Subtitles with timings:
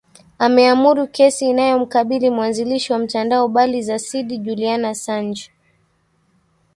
[0.39, 5.39] ameamuru kesi inayomkabili mwanzilishi wa mtandao bali za sidi juliana sanj